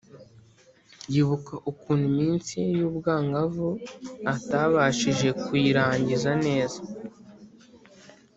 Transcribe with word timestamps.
yibuka 1.13 1.53
ukuntu 1.71 2.03
iminsi 2.11 2.51
ye 2.61 2.69
y’ubwangavu 2.79 3.69
atabashije 4.33 5.27
kuyirangiza 5.41 6.31
neza, 6.45 6.79